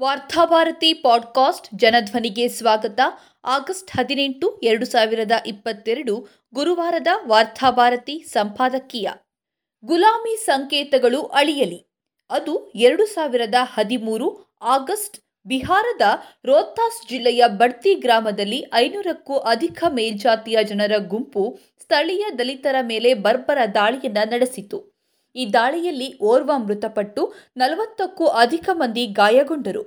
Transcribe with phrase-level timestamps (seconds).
[0.00, 3.00] Varthabharati podcast ಜನಧ್ವನಿಗೆ ಸ್ವಾಗತ.
[3.44, 9.08] August ಹದಿನೆಂಟು, ಎರಡು ಸಾವಿರದ ಇಪ್ಪತ್ತೆರಡು ಗುರುವಾರದ ವಾರ್ತಾಭಾರತಿ ಸಂಪಾದಕೀಯ.
[9.84, 11.86] ಗುಲಾಮಿ ಸಂಕೇತಗಳು ಅಳಿಯಲಿ.
[12.30, 16.00] ಅದು ಎರಡು ಸಾವಿರದ ಹದಿಮೂರು ಆಗಸ್ಟ್ ಬಿಹಾರದ
[16.44, 24.87] ರೋಹ್ತಾಸ್ ಜಿಲ್ಲೆಯ ಬಡ್ತಿ ಗ್ರಾಮದಲ್ಲಿ ಐನೂರಕ್ಕೂ ಅಧಿಕ ಮೇಲ್ಜಾತಿಯ ಜನರ ಗುಂಪು ಸ್ಥಳೀಯ ದಲಿತರ ಮೇಲೆ ಬರ್ಬರ ದಾಳಿಯನ್ನು ನಡೆಸಿತು
[25.38, 29.82] ಈ ದಾಳಿಯಲ್ಲಿ ಓರ್ವ ಮೃತಪಟ್ಟು ನಲವತ್ತಕ್ಕೂ ಅಧಿಕ ಮಂದಿ ಗಾಯಗೊಂಡರು.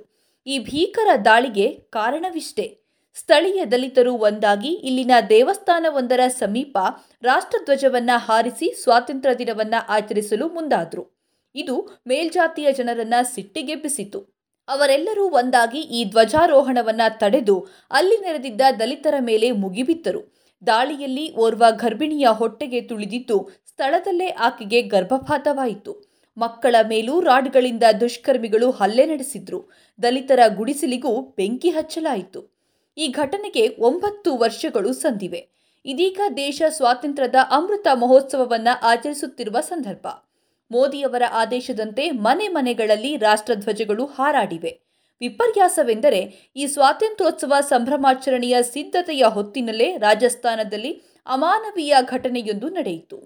[0.46, 2.78] ಈ ಭೀಕರ ದಾಳಿಗೆ ಕಾರಣವಿಷ್ಟೇ.
[3.14, 6.78] ಸ್ಥಳೀಯ ದಲಿತರು ಒಂದಾಗಿ ಇಲ್ಲಿನ ದೇವಸ್ಥಾನವೊಂದರ ಸಮೀಪ
[7.22, 11.04] ರಾಷ್ಟ್ರಧ್ವಜವನ್ನ ಹಾರಿಸಿ ಸ್ವಾತಂತ್ರ್ಯ ದಿನವನ್ನ ಆಚರಿಸಲು ಮುಂದಾದ್ರು.
[11.54, 14.20] ಇದು ಮೇಲ್ಜಾತಿಯ ಜನರನ್ನ ಸಿಟ್ಟಿಗೆಬ್ಬಿಸಿತು
[14.68, 17.56] ಅವರೆಲ್ಲರೂ ಒಂದಾಗಿ ಈ ಧ್ವಜಾರೋಹಣವನ್ನ ತಡೆದು
[17.90, 20.41] ಅಲ್ಲಿ ನೆರೆದಿದ್ದ ದಲಿತರ ಮೇಲೆ ಮುಗಿಬಿತ್ತರು.
[20.66, 26.12] ದಾಳಿಯಲ್ಲಿ ಓರ್ವ ಗರ್ಭಿಣಿಯ ಹೊಟ್ಟೆಗೆ ತುಳಿದಿದ್ದು ಸ್ಥಳದಲ್ಲೇ ಆಕೆಗೆ ಗರ್ಭಪಾತವಾಯಿತು.
[26.38, 29.70] ಮಕ್ಕಳ ಮೇಲೂ ರಾಡ್ಗಳಿಂದ ದುಷ್ಕರ್ಮಿಗಳು ಹಲ್ಲೆ ನಡೆಸಿದ್ರು.
[30.02, 32.52] ದಲಿತರ ಗುಡಿಸಲಿಗೂ ಬೆಂಕಿ ಹಚ್ಚಲಾಯಿತು.
[32.98, 35.48] ಈ ಘಟನೆಗೆ ಒಂಬತ್ತು ವರ್ಷಗಳು ಸಂದಿವೆ.
[35.84, 40.06] ಇದೀಗ ದೇಶ ಸ್ವಾತಂತ್ರ್ಯದ ಅಮೃತ ಮಹೋತ್ಸವವನ್ನ ಆಚರಿಸುತ್ತಿರುವ ಸಂದರ್ಭ.
[40.70, 44.91] ಮೋದಿಯವರ ಆದೇಶದಂತೆ ಮನೆ ಮನೆಗಳಲ್ಲಿ ರಾಷ್ಟ್ರಧ್ವಜಗಳು ಹಾರಾಡಿವೆ.
[45.22, 46.20] ವಿಪರ್ಯಾಸವೆಂದರೆ
[46.56, 50.92] ಈ ಸ್ವಾತಂತ್ರ್ಯೋತ್ಸವ ಸಂಭ್ರಮಾಚರಣೆಯ ಸಿದ್ಧತೆಯ ಹೊತ್ತಿನಲ್ಲೇ ರಾಜಸ್ಥಾನದಲ್ಲಿ
[51.26, 53.18] ಅಮಾನವೀಯ ಘಟನೆಯೊಂದು ನಡೆಯಿತು.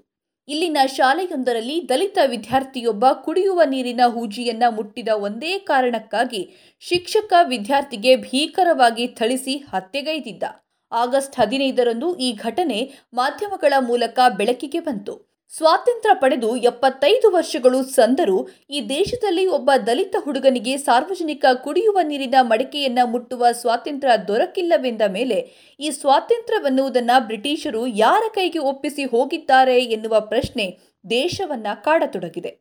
[0.49, 6.43] ಇಲ್ಲಿನ ಶಾಲೆಯೊಂದರಲ್ಲಿ ದಲಿತ ವಿದ್ಯಾರ್ಥಿಯೊಬ್ಬ ಕುಡಿಯುವ ನೀರಿನ ಹೂಜಿಯನ್ನ ಮುಟ್ಟಿದ ಒಂದೇ ಕಾರಣಕ್ಕಾಗಿ
[6.81, 10.45] ಶಿಕ್ಷಕ ವಿದ್ಯಾರ್ಥಿಗೆ ಭೀಕರವಾಗಿ ಥಳಿಸಿ ಹತ್ಯೆಗೈದಿದ್ದ.
[10.93, 12.79] ಆಗಸ್ಟ್ ಹದಿನೈದರಂದು ಈ ಘಟನೆ
[13.13, 15.36] ಮಾಧ್ಯಮಗಳ ಮೂಲಕ ಬೆಳಕಿಗೆ ಬಂತು.
[15.49, 23.47] ಸ್ವಾತಂತ್ರ್ಯ ಪಡೆದು ಎಪ್ಪತ್ತೈದು ವರ್ಷಗಳು ಸಂದರೂ, ಈ ದೇಶದಲ್ಲಿ ಒಬ್ಬ ದಲಿತ ಹುಡುಗನಿಗೆ ಸಾರ್ವಜನಿಕ ಕುಡಿಯುವ ನೀರಿನ ಮಡಿಕೆಯನ್ನು ಮುಟ್ಟುವ
[23.53, 25.39] ಸ್ವಾತಂತ್ರ್ಯ ದೊರಕಿಲ್ಲವೆಂದ ಮೇಲೆ
[25.81, 30.79] ಈ ಸ್ವಾತಂತ್ರ್ಯವೆನ್ನುವುದನ್ನು ಬ್ರಿಟಿಷರು ಯಾರ ಕೈಗೆ ಒಪ್ಪಿಸಿ ಹೋಗಿದ್ದಾರೆ ಎನ್ನುವ ಪ್ರಶ್ನೆ
[31.11, 32.59] ದೇಶವನ್ನ ಕಾಡತೊಡಗಿದೆ.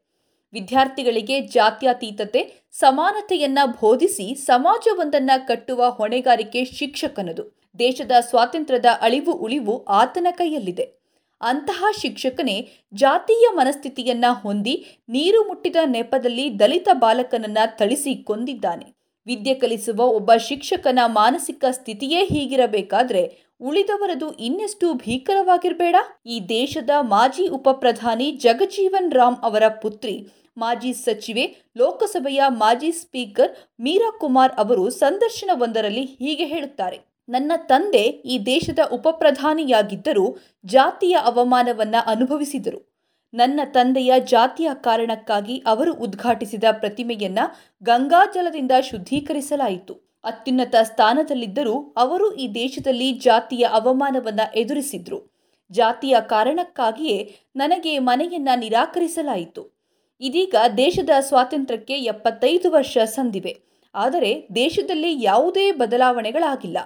[0.53, 7.57] ವಿದ್ಯಾರ್ಥಿಗಳಿಗೆ ಜಾತ್ಯತೀತತೆ, ಸಮಾನತೆಯನ್ನ ಬೋಧಿಸಿ ಸಮಾಜವೊಂದನ್ನ ಕಟ್ಟುವ ಹೊಣೆಗಾರಿಕೆ ಶಿಕ್ಷಕನದು.
[7.79, 11.04] ದೇಶದ ಸ್ವಾತಂತ್ರ್ಯದ ಅಳಿವು ಉಳಿವು ಆತನ ಕೈಯಲ್ಲಿದೆ.
[11.45, 12.57] ಅಂತಹ ಶಿಕ್ಷಕನೇ
[12.93, 14.75] ಜಾತೀಯ ಮನಸ್ಥಿತಿಯನ್ನ ಹೊಂದಿ
[15.09, 18.87] ನೀರು ಮುಟ್ಟಿದ ನೆಪದಲ್ಲಿ ದಲಿತ ಬಾಲಕನನ್ನ ಥಳಿಸಿ ಕೊಂದಿದ್ದಾನೆ.
[19.27, 23.23] ವಿದ್ಯೆ ಕಲಿಸುವ ಒಬ್ಬ ಶಿಕ್ಷಕನ ಮಾನಸಿಕ ಸ್ಥಿತಿಯೇ ಹೀಗಿರಬೇಕಾದ್ರೆ
[23.61, 25.95] ಉಳಿದವರದು ಇನ್ನೆಷ್ಟು ಭೀಕರವಾಗಿರಬೇಡ?
[26.25, 30.15] ಈ ದೇಶದ ಮಾಜಿ ಉಪಪ್ರಧಾನಿ ಜಗಜೀವನ್ ರಾಮ್ ಅವರ ಪುತ್ರಿ,
[30.57, 31.45] ಮಾಜಿ ಸಚಿವೆ,
[31.77, 37.14] ಲೋಕಸಭೆಯ ಮಾಜಿ ಸ್ಪೀಕರ್ ಮೀರಾ ಕುಮಾರ್ ಅವರು ಸಂದರ್ಶನವೊಂದರಲ್ಲಿ ಹೀಗೆ ಹೇಳುತ್ತಾರೆ.
[37.29, 42.95] ನನ್ನ ತಂದೆ ಈ ದೇಶದ ಉಪಪ್ರಧಾನಿಯಾಗಿದ್ದರೂ ಜಾತಿಯ ಅವಮಾನವನ್ನು ಅನುಭವಿಸಿದರು.
[43.33, 47.39] ನನ್ನ ತಂದೆಯ ಜಾತಿಯ ಕಾರಣಕ್ಕಾಗಿ ಅವರು ಉದ್ಘಾಟಿಸಿದ ಪ್ರತಿಮೆಯನ್ನ
[47.83, 49.93] ಗಂಗಾಜಲದಿಂದ ಶುದ್ಧೀಕರಿಸಲಾಯಿತು.
[50.23, 55.35] ಅತ್ಯುನ್ನತ ಸ್ಥಾನದಲ್ಲಿದ್ದರೂ ಅವರು ಈ ದೇಶದಲ್ಲಿ ಜಾತಿಯ ಅವಮಾನವನ್ನು ಎದುರಿಸಿದ್ರು.
[55.71, 59.75] ಜಾತಿಯ ಕಾರಣಕ್ಕಾಗಿಯೇ ನನಗೆ ಮನೆಯನ್ನ ನಿರಾಕರಿಸಲಾಯಿತು.
[60.21, 63.57] ಇದೀಗ ದೇಶದ ಸ್ವಾತಂತ್ರ್ಯಕ್ಕೆ ಎಪ್ಪತ್ತೈದು ವರ್ಷ ಸಂದಿವೆ.
[63.95, 66.77] ಆದರೆ ದೇಶದಲ್ಲಿ ಯಾವುದೇ ಬದಲಾವಣೆಗಳಾಗಿಲ್ಲ.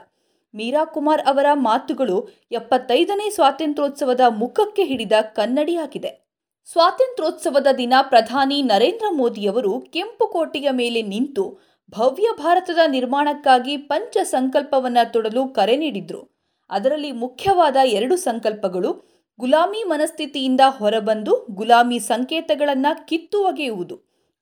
[0.54, 6.30] ಮೀರಾ ಕುಮಾರ್ ಅವರ ಮಾತುಗಳು ಎಪ್ಪತ್ತೈದನೇ ಸ್ವಾತಂತ್ರ್ಯೋತ್ಸವದ ಮುಖಕ್ಕೆ ಹಿಡಿದ ಕನ್ನಡಿಯಾಗಿದೆ
[6.72, 11.60] ಸ್ವಾತಂತ್ರ್ಯೋತ್ಸವದ ದಿನ ಪ್ರಧಾನಿ ನರೇಂದ್ರ ಮೋದಿಯವರು ಕೆಂಪು ಕೋಟೆಯ ಮೇಲೆ ನಿಂತು
[11.90, 16.40] ಭವ್ಯ ಭಾರತದ ನಿರ್ಮಾಣಕ್ಕಾಗಿ ಪಂಚ ಸಂಕಲ್ಪವನ್ನು ತೊಡಲು ಕರೆ ನೀಡಿದ್ರು.
[16.70, 18.92] ಅದರಲ್ಲಿ ಮುಖ್ಯವಾದ ಎರಡು ಸಂಕಲ್ಪಗಳು,
[19.40, 23.96] ಗುಲಾಮಿ ಮನಸ್ಥಿತಿಯಿಂದ ಹೊರಬಂದು ಗುಲಾಮಿ ಸಂಕೇತಗಳನ್ನು ಕಿತ್ತು ಒಗೆಯುವುದು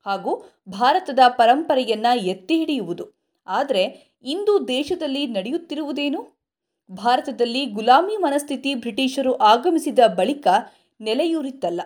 [0.05, 3.16] ಹಾಗೂ ಭಾರತದ ಪರಂಪರೆಯನ್ನ ಎತ್ತಿ ಹಿಡಿಯುವುದು.
[3.47, 6.37] ಆದರೆ ಇಂದು ದೇಶದಲ್ಲಿ ನಡೆಯುತ್ತಿರುವುದೇನು?
[6.91, 10.47] ಭಾರತದಲ್ಲಿ ಗುಲಾಮಿ ಮನಸ್ಥಿತಿ ಬ್ರಿಟಿಷರು ಆಗಮಿಸಿದ ಬಳಿಕ
[11.01, 11.81] ನೆಲೆಯೂರಿತ್ತಲ್ಲ.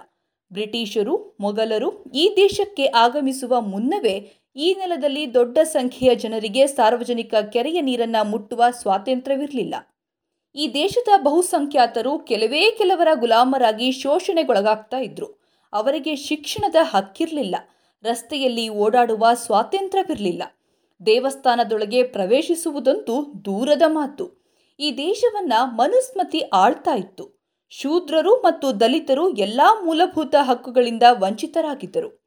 [0.54, 8.64] ಬ್ರಿಟಿಷರು, ಮೊಘಲರು ಈ ದೇಶಕ್ಕೆ ಆಗಮಿಸುವ ಮುನ್ನವೇ ಈ ನೆಲದಲ್ಲಿ ದೊಡ್ಡ ಸಂಖ್ಯೆಯ ಜನರಿಗೆ ಸಾರ್ವಜನಿಕ ಕೆರೆಯ ನೀರನ್ನು ಮುಟ್ಟುವ
[8.82, 9.76] ಸ್ವಾತಂತ್ರ್ಯವಿರಲಿಲ್ಲ.
[10.56, 15.26] ಈ ದೇಶದ ಬಹುಸಂಖ್ಯಾತರು ಕೆಲವೇ ಕೆಲವರ ಗುಲಾಮರಾಗಿ ಶೋಷಣೆಗೊಳಗಾಗ್ತಾ ಇದ್ರು.
[15.74, 17.56] ಅವರಿಗೆ ಶಿಕ್ಷಣದ ಹಕ್ಕಿರಲಿಲ್ಲ.
[18.04, 20.44] ರಸ್ತೆಯಲ್ಲಿ ಓಡಾಡುವ ಸ್ವಾತಂತ್ರ್ಯವಿರಲಿಲ್ಲ.
[21.06, 24.42] ದೇವಸ್ಥಾನದೊಳಗೆ ಪ್ರವೇಶಿಸುವುದಂತೂ ದೂರದ ಮಾತು.
[24.80, 27.42] ಈ ದೇಶವನ್ನ ಮನುಸ್ಮತಿ ಆಳ್ತಾ ಇತ್ತು.
[27.70, 32.22] ಶೂದ್ರರು ಮತ್ತು ದಲಿತರು ಎಲ್ಲಾ ಮೂಲಭೂತ ಹಕ್ಕುಗಳಿಂದ ವಂಚಿತರಾಗಿದ್ದರು.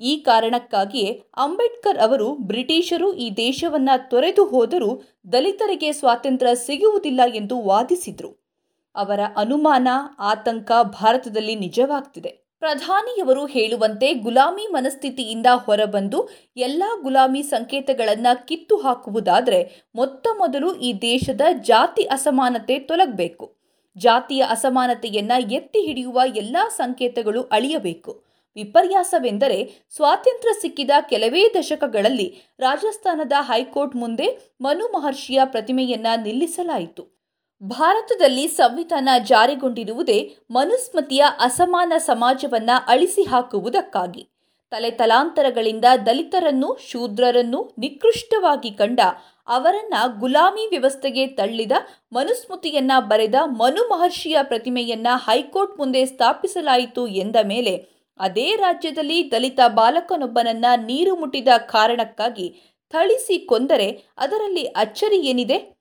[0.00, 5.02] ಈ ಕಾರಣಕ್ಕಾಗಿಯೇ ಅಂಬೇಡ್ಕರ್ ಅವರು ಬ್ರಿಟಿಷರು ಈ ದೇಶವನ್ನ ತೊರೆದು ಹೋದರೂ
[5.32, 8.46] ದಲಿತರಿಗೆ ಸ್ವಾತಂತ್ರ್ಯ ಸಿಗುವುದಿಲ್ಲ ಎಂದು ವಾದಿಸಿದರು.
[8.94, 9.88] ಅವರ ಅನುಮಾನ,
[10.18, 12.45] ಆತಂಕ ಭಾರತದಲ್ಲಿ ನಿಜವಾಗ್ತಿದೆ.
[12.60, 22.02] ಪ್ರಧಾನಿಯವರು ಹೇಳುವಂತೆ ಗುಲಾಮಿ ಮನಸ್ಥಿತಿಯಿಂದ ಹೊರಬಂದು ಎಲ್ಲ ಗುಲಾಮಿ ಸಂಕೇತಗಳನ್ನು ಕಿತ್ತು ಹಾಕುವುದಾದರೆ ಮೊತ್ತ ಮೊದಲು ಈ ದೇಶದ ಜಾತಿ
[22.02, 23.56] ಅಸಮಾನತೆ ತೊಲಗಬೇಕು.
[23.96, 28.22] ಜಾತಿಯ ಅಸಮಾನತೆಯನ್ನು ಎತ್ತಿ ಹಿಡಿಯುವ ಎಲ್ಲ ಸಂಕೇತಗಳು ಅಳಿಯಬೇಕು.
[28.56, 37.15] ವಿಪರ್ಯಾಸವೆಂದರೆ ಸ್ವಾತಂತ್ರ್ಯ ಸಿಕ್ಕಿದ ಕೆಲವೇ ದಶಕಗಳಲ್ಲಿ ರಾಜಸ್ಥಾನದ ಹೈಕೋರ್ಟ್ ಮುಂದೆ ಮನು ಮಹರ್ಷಿಯ ಪ್ರತಿಮೆಯನ್ನು ನಿಲ್ಲಿಸಲಾಯಿತು.
[37.62, 44.28] ಭಾರತದಲ್ಲಿ ಸಂವಿಧಾನ ಜಾರಿಗೊಂಡಿರುವುದೇ ಮನುಸ್ಮತಿಯ ಅಸಮಾನ ಸಮಾಜವನ್ನ ಅಳಿಸಿ ಹಾಕುವುದಕ್ಕಾಗಿ
[44.70, 49.00] ತಲೆತಲಾಂತರಗಳಿಂದ ದಲಿತರನ್ನು, ಶೂದ್ರರನ್ನು ನಿಕೃಷ್ಟವಾಗಿ ಕಂಡ
[49.48, 51.72] ಅವರನ್ನ ಗುಲಾಮಿ ವ್ಯವಸ್ಥೆಗೆ ತಳ್ಳಿದ
[52.12, 57.88] ಮನುಸ್ಮೃತಿಯನ್ನ ಬರೆದ ಮನು ಮಹರ್ಷಿಯ ಪ್ರತಿಮೆಯನ್ನ ಹೈಕೋರ್ಟ್ ಮುಂದೆ ಸ್ಥಾಪಿಸಲಾಯಿತು ಎಂದ ಮೇಲೆ
[58.20, 62.48] ಅದೇ ರಾಜ್ಯದಲ್ಲಿ ದಲಿತ ಬಾಲಕನೊಬ್ಬನನ್ನ ನೀರು ಮುಟ್ಟಿದ ಕಾರಣಕ್ಕಾಗಿ
[62.92, 65.75] ಥಳಿಸಿ ಕೊಂದರೆ ಅದರಲ್ಲಿ ಅಚ್ಚರಿ ಏನಿದೆ?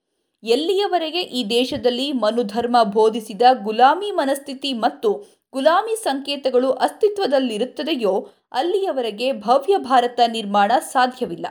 [0.45, 5.09] ಎಲ್ಲಿಯವರೆಗೆ ಈ ದೇಶದಲ್ಲಿ ಮನುಧರ್ಮ ಬೋಧಿಸಿದ ಗುಲಾಮಿ ಮನಸ್ಥಿತಿ ಮತ್ತು
[5.53, 11.45] ಗುಲಾಮಿ ಸಂಕೇತಗಳು ಅಸ್ತಿತ್ವದಲ್ಲಿರುತ್ತದೆಯೋ ಅಲ್ಲಿಯವರೆಗೆ ಭವ್ಯ ಭಾರತ ನಿರ್ಮಾಣ ಸಾಧ್ಯವಿಲ್ಲ.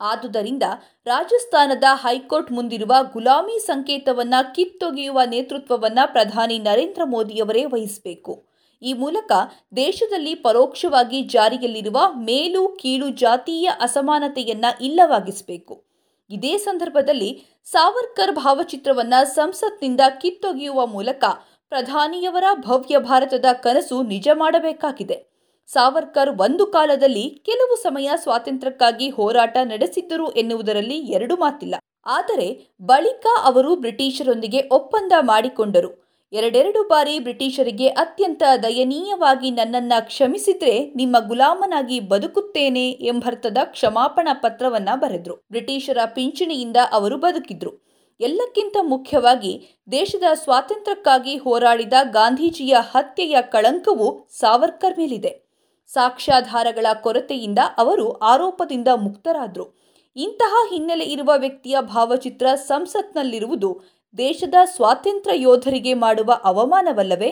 [0.00, 0.62] ಆದುದರಿಂದ
[1.06, 8.34] ರಾಜಸ್ಥಾನದ ಹೈಕೋರ್ಟ್ ಮುಂದಿರುವ ಗುಲಾಮಿ ಸಂಕೇತವನ್ನ ಕಿತ್ತೊಗೆಯುವ ನೇತೃತ್ವವನ್ನು ಪ್ರಧಾನಿ ನರೇಂದ್ರ ಮೋದಿಯವರೇ ವಹಿಸಬೇಕು.
[8.82, 9.32] ಈ ಮೂಲಕ
[9.76, 15.91] ದೇಶದಲ್ಲಿ ಪರೋಕ್ಷವಾಗಿ ಜಾರಿಯಲ್ಲಿರುವ ಮೇಲು ಕೀಳು ಜಾತೀಯ ಅಸಮಾನತೆಯನ್ನು ಇಲ್ಲವಾಗಿಸಬೇಕು.
[16.32, 21.24] ಇದೇ ಸಂದರ್ಭದಲ್ಲಿ ಸಾವರ್ಕರ್ ಭಾವಚಿತ್ರವನ್ನು ಸಂಸತ್ನಿಂದ ಕಿತ್ತೊಗೆಯುವ ಮೂಲಕ
[21.68, 25.32] ಪ್ರಧಾನಿಯವರ ಭವ್ಯ ಭಾರತದ ಕನಸು ನಿಜ ಮಾಡಬೇಕಾಗಿದೆ.
[25.66, 31.74] ಸಾವರ್ಕರ್ ಒಂದು ಕಾಲದಲ್ಲಿ ಕೆಲವು ಸಮಯ ಸ್ವಾತಂತ್ರ್ಯಕ್ಕಾಗಿ ಹೋರಾಟ ನಡೆಸಿದ್ದರು ಎನ್ನುವುದರಲ್ಲಿ ಎರಡು ಮಾತಿಲ್ಲ.
[32.06, 32.48] ಆದರೆ
[32.82, 36.01] ಬಳಿಕ ಅವರು ಬ್ರಿಟಿಷರೊಂದಿಗೆ ಒಪ್ಪಂದ ಮಾಡಿಕೊಂಡರು.
[36.32, 45.34] ಎರಡೆರಡು ಬಾರಿ ಬ್ರಿಟಿಷರಿಗೆ ಅತ್ಯಂತ ದಯನೀಯವಾಗಿ ನನ್ನನ್ನು ಕ್ಷಮಿಸಿದ್ರೆ ನಿಮ್ಮ ಗುಲಾಮನಾಗಿ ಬದುಕುತ್ತೇನೆ ಎಂಬರ್ಥದ ಕ್ಷಮಾಪಣಾ ಪತ್ರವನ್ನ ಬರೆದ್ರು.
[45.34, 47.72] ಬ್ರಿಟಿಷರ ಪಿಂಚಣಿಯಿಂದ ಅವರು ಬದುಕಿದ್ರು.
[48.20, 55.42] ಎಲ್ಲಕ್ಕಿಂತ ಮುಖ್ಯವಾಗಿ ದೇಶದ ಸ್ವಾತಂತ್ರ್ಯಕ್ಕಾಗಿ ಹೋರಾಡಿದ ಗಾಂಧೀಜಿಯ ಹತ್ಯೆಯ ಕಳಂಕವು ಸಾವರ್ಕರ್ ಮೇಲಿದೆ.
[55.86, 59.82] ಸಾಕ್ಷ್ಯಾಧಾರಗಳ ಕೊರತೆಯಿಂದ ಅವರು ಆರೋಪದಿಂದ ಮುಕ್ತರಾದರು.
[60.16, 67.28] ಇಂತಹ ಹಿನ್ನೆಲೆ ಇರುವ ವ್ಯಕ್ತಿಯ ಭಾವಚಿತ್ರ ಸಂಸತ್ನಲ್ಲಿರುವುದು ದೇಶದ ಸ್ವಾತಂತ್ರ್ಯ ಯೋಧರಿಗೆ ಮಾಡುವ ಅವಮಾನವಲ್ಲವೇ?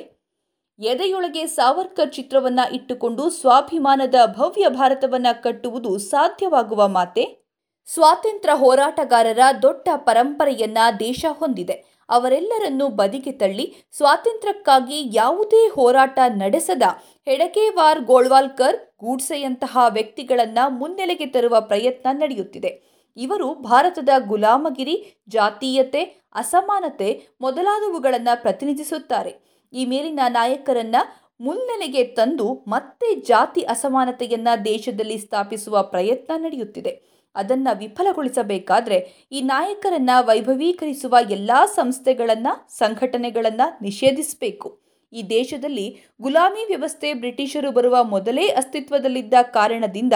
[0.78, 7.46] ಎದೆಯೊಳಗೆ ಸಾವರ್ಕರ್ ಚಿತ್ರವನ್ನ ಇಟ್ಟುಕೊಂಡು ಸ್ವಾಭಿಮಾನದ ಭವ್ಯ ಭಾರತವನ್ನ ಕಟ್ಟುವುದು ಸಾಧ್ಯವಾಗುವ ಮಾತೆ?
[7.94, 11.84] ಸ್ವಾತಂತ್ರ್ಯ ಹೋರಾಟಗಾರರ ದೊಡ್ಡ ಪರಂಪರೆಯನ್ನ ದೇಶ ಹೊಂದಿದೆ.
[12.08, 16.82] ಅವರೆಲ್ಲರನ್ನು ಬದಿಗೆ ತಳ್ಳಿ ಸ್ವಾತಂತ್ರ್ಯಕ್ಕಾಗಿ ಯಾವುದೇ ಹೋರಾಟ ನಡೆಸದ
[17.24, 22.99] ಹೆಡಕೇವಾರ್ ಗೋಳ್ವಾಲ್ಕರ್ ಗೂಡ್ಸೆಯಂತಹ ವ್ಯಕ್ತಿಗಳನ್ನ ಮುನ್ನೆಲೆಗೆ ತರುವ ಪ್ರಯತ್ನ ನಡೆಯುತ್ತಿದೆ.
[23.16, 26.02] ಇವರು ಭಾರತದ ಗುಲಾಮಗಿರಿ, ಜಾತೀಯತೆ,
[26.34, 29.60] ಅಸಮಾನತೆ ಮೊದಲಾದವುಗಳನ್ನು ಪ್ರತಿನಿಧಿಸುತ್ತಾರೆ.
[29.72, 37.02] ಈ ಮೇಲಿನ ನಾಯಕರನ್ನು ಮುನ್ನೆಲೆಗೆ ತಂದು ಮತ್ತೆ ಜಾತಿ ಅಸಮಾನತೆಯನ್ನು ದೇಶದಲ್ಲಿ ಸ್ಥಾಪಿಸುವ ಪ್ರಯತ್ನ ನಡೆಯುತ್ತಿದೆ.
[37.34, 44.80] ಅದನ್ನು ವಿಫಲಗೊಳಿಸಬೇಕಾದರೆ ಈ ನಾಯಕರನ್ನು ವೈಭವೀಕರಿಸುವ ಎಲ್ಲಾ ಸಂಸ್ಥೆಗಳನ್ನ, ಸಂಘಟನೆಗಳನ್ನ ನಿಷೇಧಿಸಬೇಕು.
[45.12, 50.12] ಈ ದೇಶದಲ್ಲಿ ಗುಲಾಮಿ ವ್ಯವಸ್ಥೆ ಬ್ರಿಟಿಷರು ಬರುವ ಮೊದಲೇ ಅಸ್ತಿತ್ವದಲ್ಲಿದ್ದ ಕಾರಣದಿಂದ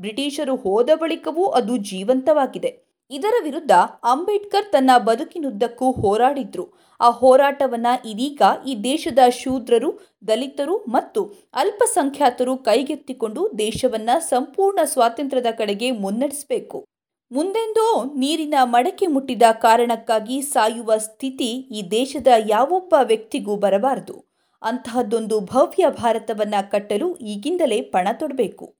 [0.00, 2.88] ಬ್ರಿಟಿಷರು ಹೋದ ಬಳಿಕವೂ ಅದು ಜೀವಂತವಾಗಿದೆ.
[3.10, 3.70] ಇದರ ವಿರುದ್ಧ
[4.02, 6.68] ಅಂಬೇಡ್ಕರ್ ತನ್ನ ಬದುಕಿನುದ್ದಕ್ಕೂ ಹೋರಾಡಿದ್ರು.
[7.00, 11.24] ಆ ಹೋರಾಟವನ್ನ ಇದೀಗ ಈ ದೇಶದ ಶೂದ್ರರು, ದಲಿತರು ಮತ್ತು
[11.54, 16.86] ಅಲ್ಪಸಂಖ್ಯಾತರು ಕೈಗೆತ್ತಿಕೊಂಡು ದೇಶವನ್ನ ಸಂಪೂರ್ಣ ಸ್ವಾತಂತ್ರ್ಯದ ಕಡೆಗೆ ಮುನ್ನಡೆಸಬೇಕು.
[17.32, 24.24] ಮುಂದೆಂದೋ ನೀರಿನ ಮಡಕೆ ಮುಟ್ಟಿದ ಕಾರಣಕ್ಕಾಗಿ ಸಾಯುವ ಸ್ಥಿತಿ ಈ ದೇಶದ ಯಾವೊಬ್ಬ ವ್ಯಕ್ತಿಗೂ ಬರಬಾರದು.
[24.62, 28.77] ಅಂತಹದ್ದೊಂದು ಭವ್ಯ ಭಾರತವನ್ನ ಕಟ್ಟಲು ಈಗಿಂದಲೇ ಪಣ ತೊಡಬೇಕು.